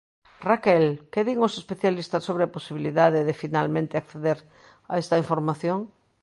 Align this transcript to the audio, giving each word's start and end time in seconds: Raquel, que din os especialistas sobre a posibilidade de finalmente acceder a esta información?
Raquel, 0.49 0.85
que 1.11 1.25
din 1.27 1.39
os 1.47 1.57
especialistas 1.61 2.25
sobre 2.27 2.43
a 2.45 2.53
posibilidade 2.55 3.25
de 3.27 3.39
finalmente 3.43 3.95
acceder 4.01 4.39
a 4.91 4.95
esta 5.01 5.15
información? 5.23 5.79